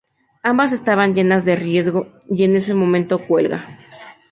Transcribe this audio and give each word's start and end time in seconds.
Ambas 0.41 0.71
estaban 0.71 1.13
llenas 1.13 1.45
de 1.45 1.55
riesgo, 1.55 2.07
y 2.27 2.43
en 2.43 2.55
ese 2.55 2.73
momento 2.73 3.19
cuelga. 3.19 3.67